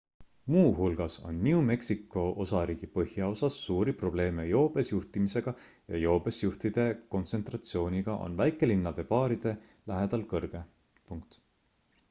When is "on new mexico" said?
1.31-2.21